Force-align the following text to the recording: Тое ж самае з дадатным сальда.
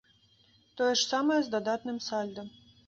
Тое 0.81 0.89
ж 1.03 1.05
самае 1.11 1.39
з 1.49 1.55
дадатным 1.59 2.05
сальда. 2.09 2.51